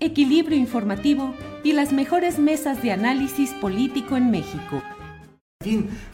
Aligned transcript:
equilibrio 0.00 0.58
informativo 0.58 1.34
y 1.62 1.72
las 1.72 1.92
mejores 1.92 2.38
mesas 2.38 2.82
de 2.82 2.92
análisis 2.92 3.52
político 3.52 4.16
en 4.16 4.30
México. 4.30 4.82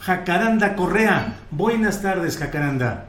Jacaranda 0.01 0.75
Correa. 0.75 1.37
Buenas 1.53 2.03
tardes, 2.03 2.37
Jacaranda. 2.37 3.07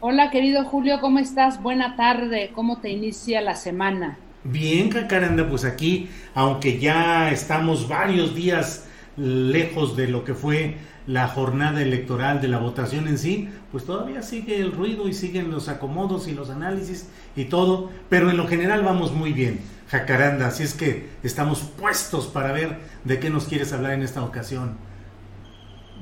Hola, 0.00 0.30
querido 0.30 0.64
Julio, 0.64 1.00
¿cómo 1.00 1.18
estás? 1.18 1.62
Buena 1.62 1.96
tarde. 1.96 2.50
¿Cómo 2.54 2.78
te 2.78 2.90
inicia 2.90 3.42
la 3.42 3.54
semana? 3.54 4.16
Bien, 4.44 4.90
Jacaranda, 4.90 5.48
pues 5.48 5.64
aquí, 5.64 6.08
aunque 6.34 6.78
ya 6.78 7.30
estamos 7.30 7.88
varios 7.88 8.34
días 8.34 8.86
lejos 9.16 9.96
de 9.96 10.08
lo 10.08 10.24
que 10.24 10.34
fue 10.34 10.76
la 11.06 11.28
jornada 11.28 11.82
electoral 11.82 12.40
de 12.40 12.48
la 12.48 12.58
votación 12.58 13.08
en 13.08 13.18
sí, 13.18 13.48
pues 13.70 13.84
todavía 13.84 14.22
sigue 14.22 14.58
el 14.58 14.72
ruido 14.72 15.08
y 15.08 15.12
siguen 15.12 15.50
los 15.50 15.68
acomodos 15.68 16.28
y 16.28 16.32
los 16.32 16.50
análisis 16.50 17.08
y 17.36 17.44
todo, 17.44 17.90
pero 18.08 18.30
en 18.30 18.36
lo 18.36 18.46
general 18.46 18.82
vamos 18.82 19.12
muy 19.12 19.32
bien, 19.32 19.60
Jacaranda, 19.88 20.46
así 20.46 20.62
es 20.62 20.74
que 20.74 21.08
estamos 21.22 21.60
puestos 21.60 22.26
para 22.26 22.52
ver 22.52 22.78
de 23.04 23.20
qué 23.20 23.28
nos 23.28 23.46
quieres 23.46 23.72
hablar 23.72 23.92
en 23.92 24.02
esta 24.02 24.24
ocasión. 24.24 24.76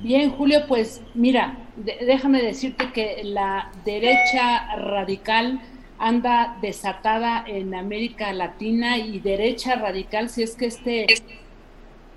Bien, 0.03 0.30
Julio, 0.30 0.64
pues 0.67 1.00
mira, 1.14 1.58
déjame 1.77 2.42
decirte 2.42 2.92
que 2.92 3.23
la 3.25 3.70
derecha 3.84 4.77
radical 4.77 5.61
anda 5.98 6.58
desatada 6.61 7.45
en 7.47 7.75
América 7.75 8.33
Latina 8.33 8.98
y 8.98 9.20
derecha 9.20 9.77
radical, 9.77 10.28
si 10.28 10.42
es 10.42 10.56
que 10.56 10.67
este... 10.67 11.06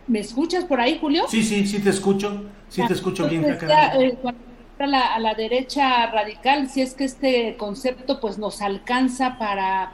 ¿Me 0.07 0.19
escuchas 0.19 0.65
por 0.65 0.79
ahí, 0.79 0.97
Julio? 0.99 1.25
Sí, 1.27 1.43
sí, 1.43 1.65
sí 1.65 1.79
te 1.79 1.89
escucho, 1.89 2.43
sí 2.69 2.81
te 2.87 2.93
escucho 2.93 3.27
bien, 3.27 3.57
ya, 3.67 3.93
eh, 3.95 4.17
cuando 4.21 4.41
a 4.77 4.87
la, 4.87 5.15
a 5.15 5.19
la 5.19 5.33
derecha 5.33 6.07
radical, 6.07 6.69
si 6.69 6.81
es 6.81 6.93
que 6.93 7.05
este 7.05 7.55
concepto 7.57 8.19
pues 8.19 8.37
nos 8.37 8.61
alcanza 8.61 9.37
para 9.37 9.93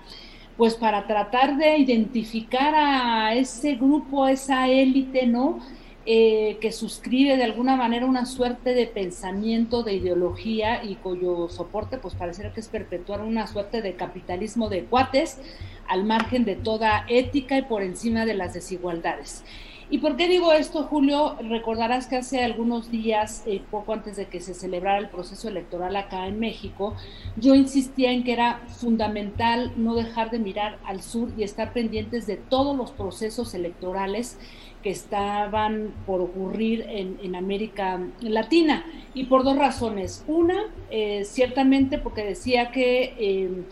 pues 0.57 0.75
para 0.75 1.07
tratar 1.07 1.57
de 1.57 1.77
identificar 1.77 2.73
a 2.75 3.33
ese 3.33 3.75
grupo, 3.75 4.25
a 4.25 4.31
esa 4.31 4.67
élite, 4.67 5.25
¿no? 5.25 5.59
Eh, 6.05 6.57
que 6.59 6.71
suscribe 6.71 7.37
de 7.37 7.43
alguna 7.43 7.75
manera 7.75 8.07
una 8.07 8.25
suerte 8.25 8.73
de 8.73 8.87
pensamiento, 8.87 9.83
de 9.83 9.93
ideología 9.93 10.83
y 10.83 10.95
cuyo 10.95 11.47
soporte 11.47 11.99
pues 11.99 12.15
pareciera 12.15 12.53
que 12.53 12.59
es 12.59 12.67
perpetuar 12.67 13.21
una 13.21 13.45
suerte 13.45 13.83
de 13.83 13.95
capitalismo 13.95 14.67
de 14.67 14.83
cuates 14.85 15.39
al 15.87 16.03
margen 16.03 16.43
de 16.43 16.55
toda 16.55 17.05
ética 17.07 17.57
y 17.59 17.61
por 17.63 17.83
encima 17.83 18.25
de 18.25 18.33
las 18.33 18.53
desigualdades. 18.53 19.43
¿Y 19.91 19.97
por 19.97 20.15
qué 20.15 20.29
digo 20.29 20.53
esto, 20.53 20.83
Julio? 20.83 21.35
Recordarás 21.49 22.07
que 22.07 22.15
hace 22.15 22.41
algunos 22.41 22.89
días, 22.89 23.43
eh, 23.45 23.61
poco 23.69 23.91
antes 23.91 24.15
de 24.15 24.27
que 24.27 24.39
se 24.39 24.53
celebrara 24.53 24.99
el 24.99 25.09
proceso 25.09 25.49
electoral 25.49 25.97
acá 25.97 26.27
en 26.27 26.39
México, 26.39 26.95
yo 27.35 27.55
insistía 27.55 28.13
en 28.13 28.23
que 28.23 28.31
era 28.31 28.61
fundamental 28.69 29.73
no 29.75 29.93
dejar 29.95 30.31
de 30.31 30.39
mirar 30.39 30.79
al 30.85 31.01
sur 31.01 31.33
y 31.37 31.43
estar 31.43 31.73
pendientes 31.73 32.25
de 32.25 32.37
todos 32.37 32.73
los 32.77 32.91
procesos 32.91 33.53
electorales 33.53 34.39
que 34.81 34.91
estaban 34.91 35.93
por 36.05 36.21
ocurrir 36.21 36.85
en, 36.87 37.35
América 37.35 37.99
Latina. 38.21 38.85
Y 39.13 39.25
por 39.25 39.43
dos 39.43 39.57
razones. 39.57 40.23
Una, 40.25 40.67
eh, 40.89 41.25
ciertamente 41.25 41.97
porque 41.97 42.23
decía 42.23 42.71
que... 42.71 43.13
Eh, 43.19 43.63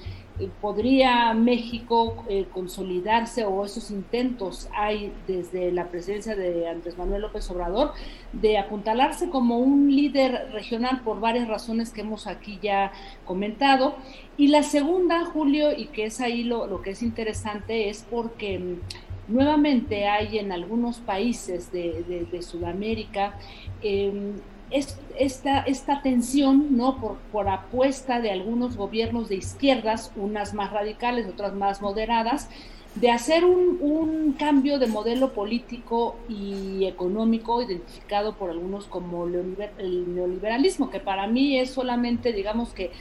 podría 0.48 1.34
México 1.34 2.24
eh, 2.30 2.46
consolidarse 2.54 3.46
o 3.46 3.66
esos 3.66 3.92
intentos 3.92 4.70
hay 4.76 5.14
desde 5.28 5.72
la 5.72 5.88
presidencia 5.88 6.36
de 6.36 6.68
Andrés 6.68 6.98
Manuel 6.98 7.24
López 7.24 7.50
Obrador 7.52 7.94
de 8.34 8.58
apuntalarse 8.58 9.30
como 9.30 9.58
un 9.58 9.94
líder 9.94 10.50
regional 10.54 11.02
por 11.04 11.20
varias 11.20 11.48
razones 11.48 11.92
que 11.92 12.02
hemos 12.02 12.28
aquí 12.28 12.60
ya 12.62 12.92
comentado. 13.26 13.96
Y 14.38 14.48
la 14.48 14.64
segunda, 14.64 15.26
Julio, 15.26 15.78
y 15.78 15.88
que 15.88 16.06
es 16.06 16.22
ahí 16.22 16.44
lo, 16.44 16.68
lo 16.68 16.82
que 16.82 16.92
es 16.92 17.04
interesante, 17.04 17.90
es 17.90 18.06
porque 18.10 18.60
mm, 18.60 19.34
nuevamente 19.34 20.08
hay 20.08 20.40
en 20.40 20.52
algunos 20.52 21.00
países 21.00 21.72
de, 21.72 22.04
de, 22.08 22.26
de 22.26 22.42
Sudamérica 22.42 23.38
eh, 23.82 24.34
esta, 24.72 25.60
esta 25.62 26.02
tensión 26.02 26.78
¿no? 26.78 26.98
por, 26.98 27.18
por 27.32 27.50
apuesta 27.50 28.20
de 28.20 28.32
algunos 28.32 28.78
gobiernos 28.78 29.30
de 29.30 29.36
izquierdas, 29.36 30.12
unas 30.16 30.54
más 30.54 30.72
radicales, 30.72 31.28
otras 31.28 31.54
más 31.54 31.82
moderadas, 31.82 32.50
de 32.96 33.12
hacer 33.12 33.46
un, 33.46 33.78
un, 33.82 34.34
cambio 34.34 34.80
de 34.80 34.88
modelo 34.88 35.34
político 35.34 36.16
y 36.28 36.86
económico 36.86 37.62
identificado 37.62 38.36
por 38.36 38.50
algunos 38.50 38.86
como 38.86 39.26
el 39.26 40.16
neoliberalismo, 40.16 40.90
que 40.90 41.00
para 41.00 41.28
mí 41.28 41.60
es 41.60 41.70
solamente, 41.72 42.34
digamos 42.34 42.70
que 42.74 42.92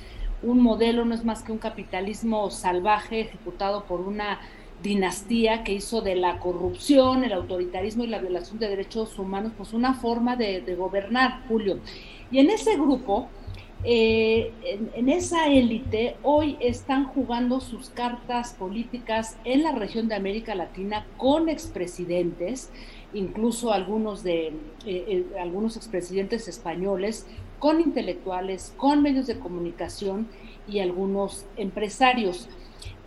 un 0.42 0.60
modelo 0.60 1.04
no 1.04 1.14
es 1.14 1.24
más 1.24 1.42
que 1.42 1.52
un 1.52 1.58
capitalismo 1.58 2.50
salvaje 2.50 3.20
ejecutado 3.20 3.84
por 3.84 4.00
una 4.00 4.40
dinastía 4.82 5.64
que 5.64 5.72
hizo 5.72 6.00
de 6.00 6.14
la 6.14 6.38
corrupción, 6.38 7.24
el 7.24 7.32
autoritarismo 7.32 8.04
y 8.04 8.08
la 8.08 8.18
violación 8.18 8.58
de 8.58 8.68
derechos 8.68 9.18
humanos, 9.18 9.52
pues 9.56 9.72
una 9.72 9.94
forma 9.94 10.36
de, 10.36 10.62
gobernar, 10.76 11.42
Julio. 11.48 11.80
Y 12.30 12.38
en 12.38 12.50
ese 12.50 12.76
grupo, 12.76 13.28
eh, 13.84 14.52
en, 14.64 14.90
en, 14.94 15.08
esa 15.08 15.48
élite, 15.48 16.16
hoy 16.22 16.56
están 16.60 17.06
jugando 17.06 17.60
sus 17.60 17.90
cartas 17.90 18.54
políticas 18.54 19.36
en 19.44 19.62
la 19.62 19.72
región 19.72 20.08
de 20.08 20.14
América 20.14 20.54
Latina 20.54 21.06
con 21.16 21.48
expresidentes, 21.48 22.70
incluso 23.14 23.72
algunos 23.72 24.22
de 24.22 24.48
eh, 24.48 24.52
eh, 24.86 25.26
algunos 25.40 25.76
expresidentes 25.76 26.48
españoles, 26.48 27.26
con 27.58 27.80
intelectuales, 27.80 28.72
con 28.76 29.02
medios 29.02 29.26
de 29.26 29.38
comunicación 29.38 30.28
y 30.68 30.80
algunos 30.80 31.46
empresarios. 31.56 32.48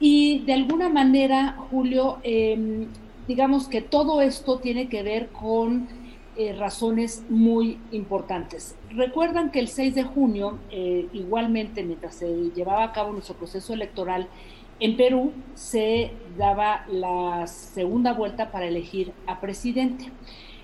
Y 0.02 0.40
de 0.40 0.54
alguna 0.54 0.90
manera, 0.90 1.56
Julio, 1.70 2.18
eh, 2.24 2.88
digamos 3.28 3.68
que 3.68 3.82
todo 3.82 4.22
esto 4.22 4.58
tiene 4.58 4.90
que 4.90 5.04
ver 5.04 5.28
con 5.30 5.88
eh, 6.36 6.54
razones 6.54 7.24
muy 7.30 7.78
importantes. 7.92 8.76
Recuerdan 8.90 9.52
que 9.52 9.60
el 9.60 9.68
6 9.68 9.94
de 9.94 10.04
junio, 10.04 10.58
eh, 10.72 11.08
igualmente 11.14 11.84
mientras 11.84 12.16
se 12.16 12.50
llevaba 12.56 12.86
a 12.86 12.94
cabo 12.94 13.12
nuestro 13.12 13.36
proceso 13.36 13.76
electoral, 13.76 14.28
en 14.80 14.98
Perú 14.98 15.34
se 15.54 16.10
daba 16.36 16.84
la 16.90 17.46
segunda 17.46 18.14
vuelta 18.14 18.50
para 18.50 18.66
elegir 18.66 19.14
a 19.28 19.40
presidente. 19.40 20.12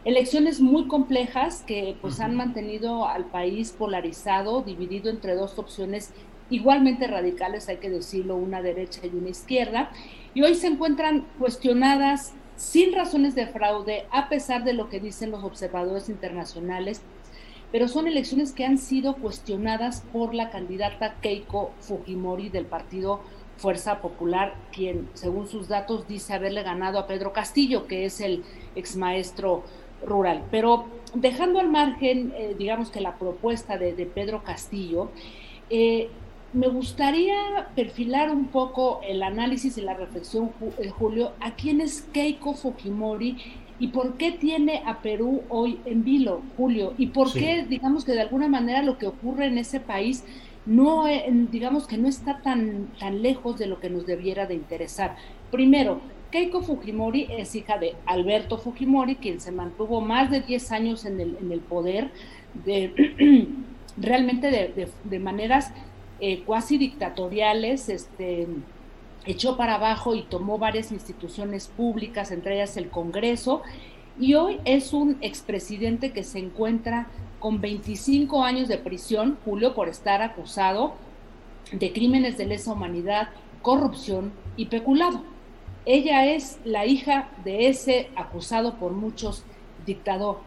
Elecciones 0.04 0.62
muy 0.62 0.88
complejas 0.88 1.62
que 1.62 1.96
pues 2.02 2.20
han 2.22 2.34
mantenido 2.36 3.08
al 3.08 3.26
país 3.26 3.72
polarizado, 3.72 4.64
dividido 4.64 5.12
entre 5.12 5.36
dos 5.36 5.60
opciones 5.60 6.12
igualmente 6.50 7.08
radicales, 7.08 7.70
hay 7.70 7.78
que 7.78 7.90
decirlo, 7.90 8.36
una 8.36 8.62
derecha 8.62 9.02
y 9.04 9.16
una 9.16 9.30
izquierda, 9.30 9.92
y 10.34 10.44
hoy 10.44 10.56
se 10.56 10.68
encuentran 10.68 11.26
cuestionadas 11.40 12.34
sin 12.56 12.94
razones 12.94 13.36
de 13.36 13.48
fraude, 13.48 14.06
a 14.12 14.30
pesar 14.30 14.64
de 14.64 14.74
lo 14.74 14.90
que 14.90 15.00
dicen 15.00 15.32
los 15.32 15.44
observadores 15.44 16.10
internacionales, 16.10 17.02
pero 17.72 17.88
son 17.88 18.08
elecciones 18.08 18.54
que 18.54 18.66
han 18.66 18.78
sido 18.78 19.16
cuestionadas 19.16 20.02
por 20.14 20.34
la 20.34 20.50
candidata 20.50 21.16
Keiko 21.22 21.72
Fujimori 21.82 22.50
del 22.50 22.66
Partido 22.66 23.22
Fuerza 23.58 24.02
Popular, 24.02 24.56
quien 24.72 25.10
según 25.14 25.48
sus 25.48 25.68
datos 25.68 26.08
dice 26.08 26.34
haberle 26.34 26.64
ganado 26.64 27.00
a 27.00 27.08
Pedro 27.08 27.34
Castillo, 27.34 27.88
que 27.88 28.06
es 28.06 28.22
el 28.22 28.44
exmaestro 28.76 29.64
rural. 30.06 30.44
Pero 30.52 30.86
dejando 31.14 31.60
al 31.60 31.70
margen, 31.70 32.34
eh, 32.38 32.56
digamos 32.58 32.90
que 32.90 33.02
la 33.02 33.18
propuesta 33.18 33.78
de, 33.78 33.94
Pedro 34.06 34.44
Castillo, 34.44 35.10
eh, 35.70 36.10
me 36.54 36.68
gustaría 36.68 37.68
perfilar 37.76 38.32
un 38.32 38.46
poco 38.46 39.02
el 39.08 39.22
análisis 39.24 39.78
y 39.78 39.82
la 39.82 39.94
reflexión, 39.94 40.52
eh, 40.80 40.90
Julio, 40.90 41.34
a 41.40 41.56
quién 41.56 41.82
es 41.82 42.02
Keiko 42.14 42.54
Fujimori 42.54 43.38
y 43.80 43.90
por 43.90 44.16
qué 44.16 44.32
tiene 44.32 44.82
a 44.86 45.02
Perú 45.02 45.42
hoy 45.50 45.80
en 45.86 46.04
vilo, 46.04 46.42
Julio, 46.56 46.94
y 46.98 47.08
por 47.08 47.32
qué, 47.32 47.66
digamos 47.68 48.06
que 48.06 48.14
de 48.14 48.22
alguna 48.22 48.48
manera 48.48 48.82
lo 48.82 48.98
que 48.98 49.08
ocurre 49.08 49.48
en 49.48 49.58
ese 49.58 49.80
país 49.80 50.24
no, 50.66 51.06
digamos 51.50 51.88
que 51.88 51.98
no 51.98 52.10
está 52.10 52.42
tan, 52.42 52.88
tan 53.00 53.22
lejos 53.22 53.58
de 53.58 53.68
lo 53.68 53.80
que 53.80 53.90
nos 53.90 54.06
debiera 54.06 54.48
de 54.48 54.56
interesar. 54.56 55.16
Primero, 55.50 56.02
Keiko 56.32 56.62
Fujimori 56.62 57.28
es 57.30 57.56
hija 57.56 57.78
de 57.78 57.96
Alberto 58.06 58.58
Fujimori, 58.58 59.16
quien 59.16 59.40
se 59.40 59.52
mantuvo 59.52 60.02
más 60.02 60.30
de 60.30 60.42
10 60.42 60.72
años 60.74 61.06
en 61.06 61.22
el, 61.22 61.38
en 61.40 61.52
el 61.52 61.62
poder, 61.62 62.12
de, 62.66 63.48
realmente 63.98 64.52
de, 64.52 64.90
de 65.04 65.20
maneras 65.20 65.72
eh, 66.20 66.44
cuasi 66.44 66.78
dictatoriales, 66.78 67.90
este, 67.90 68.48
echó 69.26 69.58
para 69.58 69.76
abajo 69.76 70.16
y 70.16 70.24
tomó 70.24 70.58
varias 70.58 70.92
instituciones 70.92 71.68
públicas, 71.68 72.32
entre 72.32 72.56
ellas 72.56 72.78
el 72.78 72.90
Congreso, 72.90 73.62
y 74.20 74.34
hoy 74.34 74.60
es 74.66 74.94
un 74.94 75.18
expresidente 75.22 76.12
que 76.12 76.24
se 76.24 76.40
encuentra 76.40 77.08
con 77.40 77.62
25 77.62 78.44
años 78.44 78.68
de 78.68 78.78
prisión, 78.78 79.38
Julio, 79.46 79.76
por 79.76 79.90
estar 79.90 80.22
acusado 80.22 80.96
de 81.72 81.94
crímenes 81.94 82.38
de 82.38 82.46
lesa 82.46 82.74
humanidad, 82.74 83.30
corrupción 83.62 84.32
y 84.56 84.68
peculado. 84.68 85.22
Ella 85.86 86.26
es 86.26 86.60
la 86.66 86.86
hija 86.86 87.30
de 87.44 87.68
ese 87.68 88.10
acusado 88.16 88.76
por 88.76 88.92
muchos 88.92 89.44
dictador. 89.86 90.40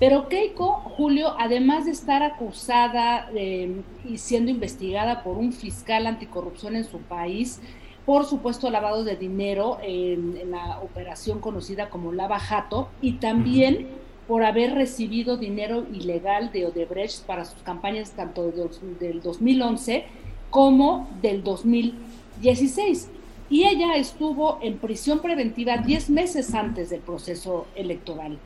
Pero 0.00 0.30
Keiko, 0.30 0.72
Julio, 0.96 1.34
además 1.38 1.84
de 1.84 1.90
estar 1.90 2.22
acusada 2.22 3.30
y 3.34 4.16
siendo 4.16 4.50
investigada 4.50 5.22
por 5.22 5.36
un 5.36 5.52
fiscal 5.52 6.06
anticorrupción 6.06 6.74
en 6.74 6.84
su 6.84 7.00
país, 7.00 7.60
por 8.06 8.24
supuesto 8.24 8.70
lavado 8.70 9.04
de 9.04 9.16
dinero 9.16 9.76
en, 9.82 10.50
la 10.50 10.80
operación 10.80 11.38
conocida 11.40 11.90
como 11.90 12.12
Lava 12.12 12.38
Jato 12.38 12.88
y 13.02 13.18
también 13.18 13.88
por 14.26 14.42
haber 14.42 14.72
recibido 14.72 15.36
dinero 15.36 15.84
ilegal 15.92 16.50
de 16.50 16.64
Odebrecht 16.64 17.26
para 17.26 17.44
sus 17.44 17.62
campañas 17.62 18.12
tanto 18.12 18.50
del 18.98 19.20
2011 19.20 20.06
como 20.48 21.10
del 21.20 21.44
2016. 21.44 23.10
Y 23.50 23.64
ella 23.64 23.96
estuvo 23.96 24.60
en 24.62 24.78
prisión 24.78 25.20
preventiva 25.20 25.76
10 25.76 26.08
meses 26.08 26.54
antes 26.54 26.88
del 26.88 27.00
proceso 27.00 27.66
electoral. 27.74 28.38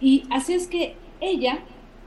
Y 0.00 0.24
así 0.30 0.54
es 0.54 0.66
que 0.66 0.94
ella 1.20 1.60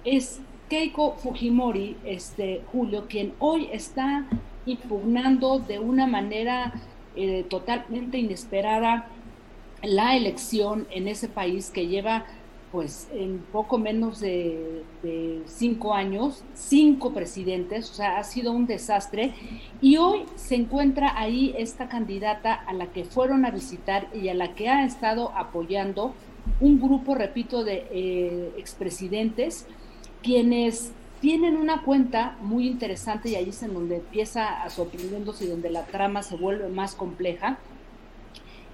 es 0.03 0.39
Keiko 0.69 1.15
Fujimori, 1.17 1.97
este 2.05 2.61
Julio, 2.71 3.05
quien 3.09 3.33
hoy 3.39 3.69
está 3.71 4.25
impugnando 4.65 5.59
de 5.59 5.79
una 5.79 6.05
manera 6.05 6.73
eh, 7.15 7.45
totalmente 7.49 8.19
inesperada 8.19 9.07
la 9.81 10.15
elección 10.15 10.87
en 10.91 11.07
ese 11.07 11.27
país 11.27 11.71
que 11.71 11.87
lleva 11.87 12.25
pues 12.71 13.09
en 13.11 13.39
poco 13.51 13.79
menos 13.79 14.19
de, 14.19 14.83
de, 15.01 15.41
cinco 15.47 15.95
años, 15.95 16.43
cinco 16.53 17.11
presidentes, 17.11 17.89
o 17.89 17.93
sea, 17.95 18.19
ha 18.19 18.23
sido 18.23 18.51
un 18.51 18.67
desastre. 18.67 19.33
Y 19.81 19.97
hoy 19.97 20.25
se 20.35 20.53
encuentra 20.53 21.19
ahí 21.19 21.55
esta 21.57 21.89
candidata 21.89 22.53
a 22.53 22.73
la 22.73 22.87
que 22.87 23.05
fueron 23.05 23.43
a 23.45 23.49
visitar 23.49 24.07
y 24.13 24.29
a 24.29 24.35
la 24.35 24.53
que 24.53 24.69
ha 24.69 24.85
estado 24.85 25.31
apoyando 25.35 26.13
un 26.59 26.79
grupo, 26.79 27.15
repito, 27.15 27.63
de 27.63 27.87
eh, 27.91 28.51
expresidentes, 28.57 29.65
quienes 30.21 30.91
tienen 31.21 31.57
una 31.57 31.81
cuenta 31.81 32.37
muy 32.41 32.67
interesante 32.67 33.29
y 33.29 33.35
ahí 33.35 33.49
es 33.49 33.61
en 33.63 33.73
donde 33.73 33.97
empieza 33.97 34.63
a 34.63 34.69
sorprendiéndose 34.69 35.45
y 35.45 35.47
donde 35.47 35.69
la 35.69 35.85
trama 35.85 36.23
se 36.23 36.37
vuelve 36.37 36.69
más 36.69 36.95
compleja. 36.95 37.57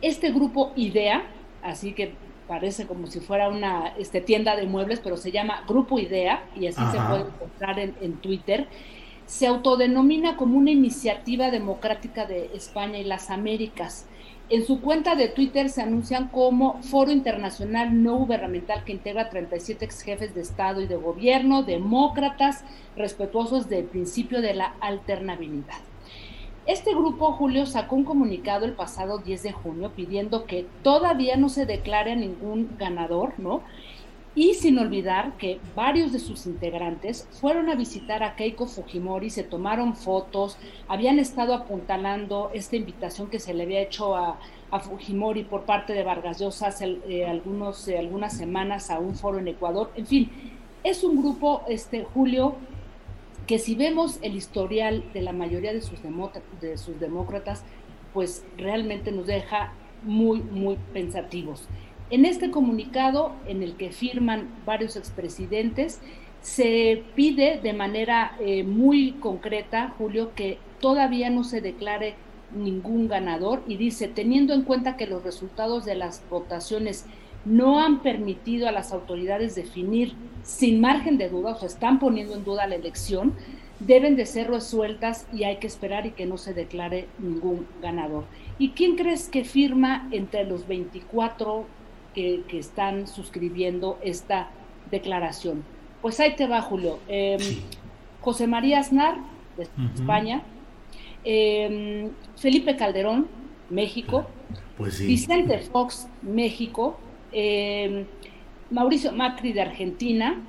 Este 0.01 0.31
grupo 0.31 0.71
IDEA, 0.75 1.23
así 1.63 1.93
que 1.93 2.13
parece 2.47 2.85
como 2.85 3.07
si 3.07 3.19
fuera 3.19 3.49
una 3.49 3.93
este, 3.97 4.21
tienda 4.21 4.55
de 4.55 4.67
muebles, 4.67 4.99
pero 4.99 5.17
se 5.17 5.31
llama 5.31 5.63
Grupo 5.67 5.97
IDEA 5.97 6.43
y 6.55 6.67
así 6.67 6.81
se 6.91 6.97
puede 6.97 7.21
encontrar 7.21 7.79
en, 7.79 7.95
en 8.01 8.13
Twitter, 8.17 8.67
se 9.25 9.47
autodenomina 9.47 10.37
como 10.37 10.57
una 10.57 10.69
iniciativa 10.69 11.49
democrática 11.49 12.25
de 12.25 12.51
España 12.53 12.99
y 12.99 13.03
las 13.03 13.31
Américas 13.31 14.05
en 14.49 14.65
su 14.65 14.81
cuenta 14.81 15.15
de 15.15 15.27
Twitter 15.27 15.69
se 15.69 15.81
anuncian 15.81 16.27
como 16.27 16.81
Foro 16.83 17.11
Internacional 17.11 18.03
No 18.03 18.17
Gubernamental 18.17 18.83
que 18.83 18.91
integra 18.91 19.29
37 19.29 19.83
ex 19.83 20.01
jefes 20.01 20.35
de 20.35 20.41
Estado 20.41 20.81
y 20.81 20.87
de 20.87 20.95
Gobierno, 20.95 21.63
demócratas, 21.63 22.63
respetuosos 22.95 23.69
del 23.69 23.85
principio 23.85 24.41
de 24.41 24.53
la 24.53 24.75
alternabilidad. 24.81 25.77
Este 26.67 26.91
grupo, 26.91 27.31
Julio, 27.31 27.65
sacó 27.65 27.95
un 27.95 28.05
comunicado 28.05 28.65
el 28.65 28.73
pasado 28.73 29.19
10 29.19 29.43
de 29.43 29.51
junio 29.51 29.91
pidiendo 29.95 30.45
que 30.45 30.65
todavía 30.83 31.37
no 31.37 31.49
se 31.49 31.65
declare 31.65 32.11
a 32.11 32.15
ningún 32.15 32.75
ganador, 32.79 33.33
¿no? 33.37 33.61
Y 34.35 34.53
sin 34.55 34.77
olvidar 34.79 35.37
que 35.37 35.59
varios 35.75 36.11
de 36.11 36.19
sus 36.19 36.45
integrantes 36.45 37.25
fueron 37.39 37.69
a 37.69 37.75
visitar 37.75 38.21
a 38.21 38.35
Keiko 38.35 38.67
Fujimori, 38.67 39.29
se 39.29 39.43
tomaron 39.43 39.95
fotos, 39.95 40.57
habían 40.89 41.19
estado 41.19 41.53
apuntalando 41.53 42.51
esta 42.53 42.75
invitación 42.75 43.29
que 43.29 43.39
se 43.39 43.53
le 43.53 43.63
había 43.63 43.81
hecho 43.81 44.15
a, 44.15 44.37
Fujimori 44.83 45.45
por 45.45 45.61
parte 45.61 45.93
de 45.93 46.03
Vargas 46.03 46.41
Llosa 46.41 46.67
hace 46.67 46.99
eh, 47.07 47.25
algunos, 47.25 47.87
eh, 47.87 47.97
algunas 47.97 48.35
semanas 48.35 48.91
a 48.91 48.99
un 48.99 49.15
foro 49.15 49.39
en 49.39 49.47
Ecuador. 49.47 49.89
En 49.95 50.05
fin, 50.05 50.29
es 50.83 51.01
un 51.05 51.15
grupo, 51.15 51.63
este, 51.69 52.03
Julio, 52.03 52.55
que 53.47 53.57
si 53.57 53.73
vemos 53.75 54.19
el 54.21 54.35
historial 54.35 55.05
de 55.13 55.21
la 55.21 55.31
mayoría 55.31 55.71
de 55.71 55.81
sus, 55.81 55.99
de 56.59 56.77
sus 56.77 56.99
demócratas, 56.99 57.63
pues 58.13 58.43
realmente 58.57 59.13
nos 59.13 59.27
deja 59.27 59.71
muy, 60.03 60.41
muy 60.41 60.77
pensativos. 60.93 61.67
En 62.11 62.25
este 62.25 62.51
comunicado, 62.51 63.31
en 63.47 63.63
el 63.63 63.75
que 63.75 63.91
firman 63.91 64.49
varios 64.65 64.95
expresidentes, 64.95 66.01
se 66.41 67.03
pide 67.15 67.59
de 67.61 67.73
manera 67.73 68.37
eh, 68.39 68.63
muy 68.63 69.13
concreta, 69.13 69.95
Julio, 69.97 70.35
que 70.35 70.59
todavía 70.79 71.31
no 71.31 71.43
se 71.43 71.61
declare 71.61 72.13
ningún 72.53 73.07
ganador 73.07 73.63
y 73.67 73.77
dice, 73.77 74.07
teniendo 74.07 74.53
en 74.53 74.61
cuenta 74.61 74.97
que 74.97 75.07
los 75.07 75.23
resultados 75.23 75.85
de 75.85 75.95
las 75.95 76.23
votaciones 76.29 77.05
no 77.43 77.79
han 77.79 78.03
permitido 78.03 78.67
a 78.67 78.71
las 78.71 78.91
autoridades 78.93 79.55
definir 79.55 80.13
sin 80.43 80.79
margen 80.79 81.17
de 81.17 81.29
duda, 81.29 81.53
o 81.53 81.57
sea, 81.57 81.67
están 81.67 81.97
poniendo 81.97 82.35
en 82.35 82.43
duda 82.43 82.67
la 82.67 82.75
elección, 82.75 83.33
deben 83.79 84.15
de 84.15 84.27
ser 84.27 84.49
resueltas 84.49 85.27
y 85.33 85.43
hay 85.43 85.57
que 85.57 85.67
esperar 85.67 86.05
y 86.05 86.11
que 86.11 86.27
no 86.27 86.37
se 86.37 86.53
declare 86.53 87.07
ningún 87.17 87.65
ganador. 87.81 88.25
¿Y 88.59 88.69
quién 88.69 88.95
crees 88.95 89.27
que 89.27 89.43
firma 89.43 90.07
entre 90.11 90.45
los 90.45 90.67
24 90.67 91.65
que, 92.15 92.43
están 92.57 93.07
suscribiendo 93.07 93.99
esta 94.01 94.49
declaración. 94.89 95.63
Pues 96.01 96.19
ahí 96.19 96.35
te 96.35 96.47
va, 96.47 96.61
Julio. 96.61 96.99
Em, 97.07 97.39
José 98.21 98.47
María 98.47 98.79
Aznar, 98.79 99.17
de 99.57 99.63
España, 99.93 100.41
em, 101.23 102.09
Felipe 102.37 102.75
Calderón, 102.75 103.27
México, 103.69 104.25
pues 104.77 104.99
Vicente 104.99 105.59
Fox, 105.59 106.07
México, 106.21 106.97
em, 107.31 108.05
Mauricio 108.71 109.11
Macri 109.11 109.53
de 109.53 109.61
Argentina, 109.61 110.41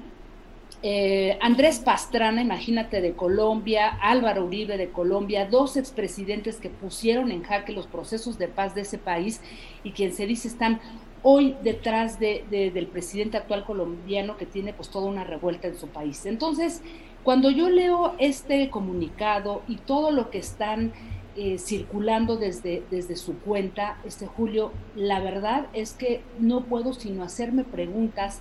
eh, 0.83 1.39
Andrés 1.41 1.79
Pastrana, 1.79 2.43
imagínate, 2.43 3.01
de 3.01 3.13
Colombia, 3.13 3.89
Álvaro 4.01 4.45
Uribe 4.45 4.77
de 4.77 4.91
Colombia, 4.91 5.47
dos 5.47 5.77
expresidentes 5.77 6.57
que 6.57 6.69
pusieron 6.69 7.31
en 7.31 7.43
jaque 7.43 7.73
los 7.73 7.87
procesos 7.87 8.39
de 8.39 8.49
paz 8.49 8.75
de 8.75 8.83
ese 8.83 8.99
país 8.99 9.41
y 9.83 9.93
quien 9.93 10.13
se 10.13 10.27
dice 10.27 10.49
están 10.49 10.81
hoy 11.29 11.57
detrás 11.65 12.21
de, 12.21 12.45
del 12.51 12.87
presidente 12.87 13.37
actual 13.37 13.65
colombiano 13.65 14.37
que 14.37 14.47
tiene 14.47 14.73
pues 14.73 14.91
toda 14.91 15.09
una 15.09 15.25
revuelta 15.25 15.67
en 15.67 15.77
su 15.77 15.89
país. 15.89 16.25
Entonces, 16.25 16.83
cuando 17.25 17.51
yo 17.51 17.69
leo 17.69 18.15
este 18.19 18.71
comunicado 18.71 19.63
y 19.67 19.79
todo 19.79 20.13
lo 20.13 20.31
que 20.31 20.39
están 20.39 20.93
eh, 21.35 21.59
circulando 21.59 22.37
desde, 22.37 22.85
desde 22.93 23.17
su 23.17 23.41
cuenta, 23.41 23.99
este 24.05 24.27
Julio, 24.27 24.71
la 24.95 25.19
verdad 25.19 25.67
es 25.73 25.95
que 25.95 26.21
no 26.39 26.63
puedo 26.63 26.93
sino 26.93 27.25
hacerme 27.25 27.65
preguntas. 27.65 28.41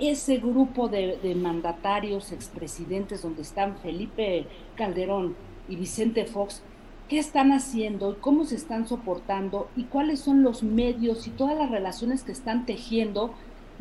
Ese 0.00 0.38
grupo 0.38 0.88
de, 0.88 1.18
de 1.22 1.36
mandatarios, 1.36 2.32
expresidentes, 2.32 3.22
donde 3.22 3.42
están 3.42 3.78
Felipe 3.78 4.46
Calderón 4.74 5.36
y 5.68 5.76
Vicente 5.76 6.24
Fox, 6.24 6.64
qué 7.08 7.18
están 7.18 7.52
haciendo 7.52 8.12
y 8.12 8.14
cómo 8.16 8.44
se 8.44 8.54
están 8.56 8.86
soportando 8.86 9.68
y 9.76 9.84
cuáles 9.84 10.20
son 10.20 10.42
los 10.42 10.62
medios 10.62 11.26
y 11.26 11.30
todas 11.30 11.56
las 11.56 11.70
relaciones 11.70 12.22
que 12.22 12.32
están 12.32 12.66
tejiendo 12.66 13.32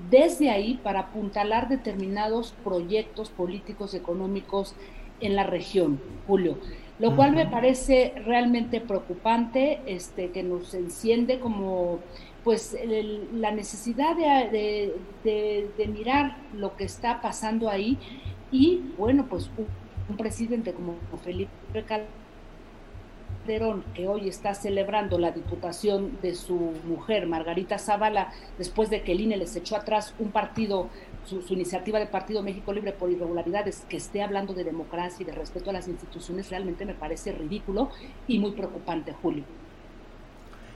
desde 0.10 0.50
ahí 0.50 0.80
para 0.84 1.02
apuntalar 1.02 1.68
determinados 1.68 2.54
proyectos 2.64 3.30
políticos 3.30 3.94
económicos 3.94 4.76
en 5.20 5.36
la 5.36 5.44
región, 5.44 6.00
Julio. 6.28 6.58
lo 7.00 7.16
cual 7.16 7.34
me 7.34 7.46
parece 7.46 8.14
realmente 8.26 8.82
preocupante, 8.82 9.82
este, 9.86 10.32
que 10.32 10.42
nos 10.42 10.74
enciende 10.74 11.40
como 11.40 12.00
pues 12.44 12.78
la 13.34 13.52
necesidad 13.52 14.16
de, 14.16 14.94
de, 15.24 15.88
mirar 15.88 16.38
lo 16.54 16.78
que 16.78 16.86
está 16.86 17.22
pasando 17.22 17.70
ahí. 17.70 17.98
Y 18.52 18.84
bueno, 18.98 19.26
pues 19.30 19.52
un, 19.58 20.16
presidente 20.16 20.72
como 20.72 20.96
Felipe 21.26 21.52
Calderón, 21.86 22.27
que 23.96 24.08
hoy 24.10 24.28
está 24.28 24.54
celebrando 24.54 25.18
la 25.18 25.32
diputación 25.32 26.18
de 26.22 26.36
su 26.36 26.74
mujer, 26.86 27.28
Margarita 27.28 27.80
Zavala, 27.80 28.34
después 28.58 28.90
de 28.90 29.04
que 29.04 29.14
el 29.14 29.22
INE 29.22 29.38
les 29.38 29.56
echó 29.56 29.78
atrás 29.78 30.14
un 30.20 30.32
partido, 30.32 30.90
su, 31.26 31.42
su, 31.42 31.54
iniciativa 31.54 31.98
de 31.98 32.08
Partido 32.08 32.44
México 32.44 32.74
Libre 32.74 32.92
por 32.92 33.10
irregularidades, 33.10 33.86
que 33.88 33.96
esté 33.96 34.22
hablando 34.22 34.54
de 34.54 34.66
democracia 34.66 35.24
y 35.24 35.26
de 35.26 35.32
respeto 35.32 35.70
a 35.70 35.74
las 35.74 35.88
instituciones, 35.88 36.50
realmente 36.50 36.86
me 36.86 36.94
parece 36.94 37.32
ridículo 37.32 37.90
y 38.28 38.38
muy 38.38 38.52
preocupante, 38.52 39.14
Julio. 39.14 39.46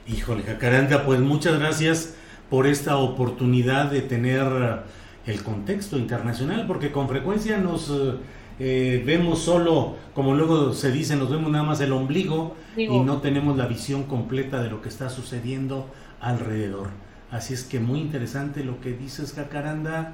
Híjole, 0.08 0.42
Jacaranda, 0.42 1.04
pues 1.04 1.20
muchas 1.20 1.58
gracias 1.58 2.14
por 2.48 2.66
esta 2.66 2.96
oportunidad 2.96 3.90
de 3.90 4.00
tener 4.00 4.46
eh, 4.46 5.30
el 5.30 5.42
contexto 5.42 5.98
internacional, 5.98 6.66
porque 6.66 6.90
con 6.90 7.06
frecuencia 7.06 7.58
nos 7.58 7.90
eh, 8.58 9.02
vemos 9.04 9.40
solo, 9.40 9.96
como 10.14 10.34
luego 10.34 10.72
se 10.72 10.90
dice, 10.92 11.16
nos 11.16 11.30
vemos 11.30 11.50
nada 11.50 11.64
más 11.64 11.80
el 11.80 11.92
ombligo 11.92 12.54
y 12.76 13.00
no 13.00 13.20
tenemos 13.20 13.56
la 13.56 13.66
visión 13.66 14.04
completa 14.04 14.62
de 14.62 14.70
lo 14.70 14.82
que 14.82 14.88
está 14.88 15.08
sucediendo 15.08 15.88
alrededor. 16.20 16.88
Así 17.30 17.54
es 17.54 17.64
que 17.64 17.80
muy 17.80 18.00
interesante 18.00 18.62
lo 18.62 18.80
que 18.80 18.92
dices, 18.92 19.32
Jacaranda, 19.32 20.12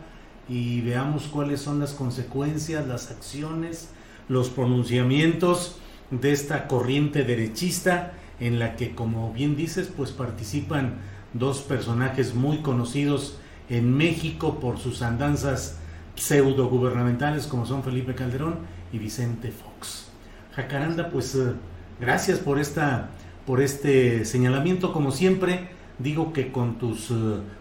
y 0.49 0.81
veamos 0.81 1.25
cuáles 1.25 1.61
son 1.61 1.81
las 1.81 1.93
consecuencias, 1.93 2.87
las 2.87 3.11
acciones, 3.11 3.91
los 4.29 4.49
pronunciamientos 4.49 5.77
de 6.11 6.33
esta 6.33 6.69
corriente 6.69 7.25
derechista 7.25 8.13
en 8.41 8.59
la 8.59 8.77
que, 8.77 8.95
como 8.95 9.33
bien 9.33 9.57
dices, 9.57 9.91
pues 9.95 10.13
participan 10.13 10.95
dos 11.35 11.61
personajes 11.61 12.35
muy 12.35 12.59
conocidos 12.59 13.39
en 13.69 13.95
México 13.97 14.61
por 14.61 14.79
sus 14.79 15.03
andanzas 15.03 15.79
pseudo 16.19 16.69
gubernamentales 16.69 17.47
como 17.47 17.65
son 17.65 17.83
Felipe 17.83 18.15
Calderón 18.15 18.59
y 18.93 18.99
Vicente 18.99 19.51
Fox. 19.51 20.09
Jacaranda, 20.55 21.11
pues 21.11 21.35
eh, 21.35 21.53
gracias 22.01 22.39
por 22.39 22.59
esta 22.59 23.11
por 23.47 23.63
este 23.63 24.25
señalamiento. 24.25 24.93
Como 24.93 25.11
siempre 25.11 25.71
digo 25.99 26.33
que 26.33 26.53
con 26.53 26.79
tus 26.79 27.11
eh, 27.11 27.15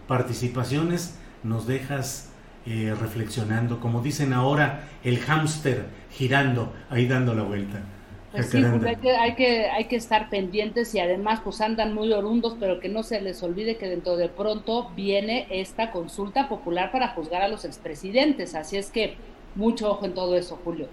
participaciones 0.06 1.18
nos 1.42 1.66
dejas 1.66 2.30
eh, 2.66 2.94
reflexionando. 2.98 3.80
Como 3.80 4.02
dicen 4.02 4.32
ahora 4.32 4.88
el 5.04 5.18
hámster 5.20 5.86
girando 6.10 6.72
ahí 6.90 7.06
dando 7.06 7.34
la 7.34 7.42
vuelta 7.42 7.82
pues 8.32 8.50
sí, 8.50 8.62
hay 8.62 8.96
que, 8.96 9.16
hay, 9.16 9.34
que, 9.34 9.70
hay 9.70 9.84
que 9.84 9.96
estar 9.96 10.28
pendientes 10.28 10.94
y 10.94 11.00
además 11.00 11.40
pues 11.42 11.60
andan 11.60 11.94
muy 11.94 12.12
orundos, 12.12 12.56
pero 12.60 12.78
que 12.78 12.88
no 12.88 13.02
se 13.02 13.20
les 13.20 13.42
olvide 13.42 13.76
que 13.76 13.88
dentro 13.88 14.16
de 14.16 14.28
pronto 14.28 14.90
viene 14.94 15.46
esta 15.50 15.90
consulta 15.90 16.48
popular 16.48 16.92
para 16.92 17.08
juzgar 17.08 17.42
a 17.42 17.48
los 17.48 17.64
expresidentes. 17.64 18.54
Así 18.54 18.76
es 18.76 18.90
que 18.90 19.16
mucho 19.54 19.90
ojo 19.90 20.04
en 20.04 20.14
todo 20.14 20.36
eso, 20.36 20.58
Julio. 20.62 20.88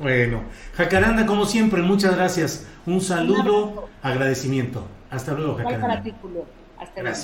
Bueno, 0.00 0.42
Jacaranda, 0.74 1.26
como 1.26 1.44
siempre, 1.44 1.82
muchas 1.82 2.16
gracias. 2.16 2.66
Un 2.86 3.00
saludo, 3.00 3.88
agradecimiento. 4.02 4.86
Hasta 5.10 5.34
luego, 5.34 5.56
Jacaranda. 5.56 5.86
Para 5.86 6.02
ti, 6.02 6.12
Julio. 6.20 6.44
Hasta 6.78 7.02
luego. 7.02 7.18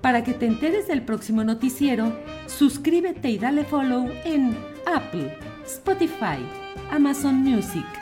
Para 0.00 0.24
que 0.24 0.32
te 0.34 0.46
enteres 0.46 0.88
del 0.88 1.02
próximo 1.02 1.44
noticiero, 1.44 2.12
suscríbete 2.46 3.30
y 3.30 3.38
dale 3.38 3.64
follow 3.64 4.10
en 4.24 4.56
Apple, 4.84 5.38
Spotify, 5.64 6.44
Amazon 6.90 7.36
Music. 7.36 8.01